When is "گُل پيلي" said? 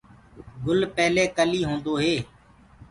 0.63-1.25